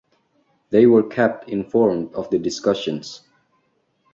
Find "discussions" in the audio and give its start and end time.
2.39-3.21